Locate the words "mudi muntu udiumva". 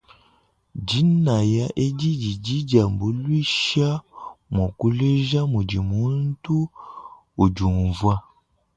5.51-8.13